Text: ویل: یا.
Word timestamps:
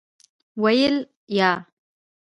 ویل: 0.63 0.95
یا. 1.37 1.51